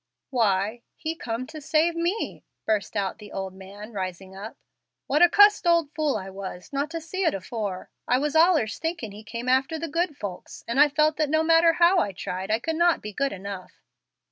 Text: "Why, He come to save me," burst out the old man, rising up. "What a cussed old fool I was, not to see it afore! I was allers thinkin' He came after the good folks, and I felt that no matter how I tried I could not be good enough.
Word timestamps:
"Why, 0.31 0.81
He 0.95 1.13
come 1.15 1.45
to 1.45 1.61
save 1.61 1.95
me," 1.95 2.43
burst 2.65 2.95
out 2.97 3.19
the 3.19 3.31
old 3.31 3.53
man, 3.53 3.91
rising 3.93 4.35
up. 4.35 4.57
"What 5.05 5.21
a 5.21 5.29
cussed 5.29 5.67
old 5.67 5.91
fool 5.93 6.17
I 6.17 6.27
was, 6.31 6.73
not 6.73 6.89
to 6.89 6.99
see 6.99 7.23
it 7.23 7.35
afore! 7.35 7.91
I 8.07 8.17
was 8.17 8.35
allers 8.35 8.79
thinkin' 8.79 9.11
He 9.11 9.23
came 9.23 9.47
after 9.47 9.77
the 9.77 9.87
good 9.87 10.17
folks, 10.17 10.63
and 10.67 10.79
I 10.79 10.89
felt 10.89 11.17
that 11.17 11.29
no 11.29 11.43
matter 11.43 11.73
how 11.73 11.99
I 11.99 12.13
tried 12.13 12.49
I 12.49 12.57
could 12.57 12.77
not 12.77 13.03
be 13.03 13.13
good 13.13 13.31
enough. 13.31 13.83